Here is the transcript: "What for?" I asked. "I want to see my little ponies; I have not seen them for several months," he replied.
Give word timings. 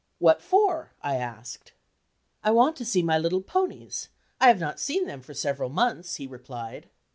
"What 0.17 0.41
for?" 0.41 0.93
I 1.03 1.17
asked. 1.17 1.73
"I 2.43 2.49
want 2.49 2.75
to 2.77 2.85
see 2.85 3.03
my 3.03 3.19
little 3.19 3.43
ponies; 3.43 4.09
I 4.39 4.47
have 4.47 4.59
not 4.59 4.79
seen 4.79 5.05
them 5.05 5.21
for 5.21 5.35
several 5.35 5.69
months," 5.69 6.15
he 6.15 6.25
replied. 6.25 6.89